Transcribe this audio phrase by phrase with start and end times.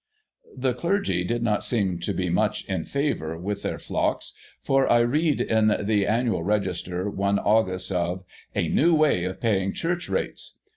[0.57, 5.01] The clergy did not seem to be much in favour with their flocks, for I
[5.01, 8.23] read in the Annual Register^ i Aug., of"
[8.55, 10.57] A NEW Way of Paying Church Rates.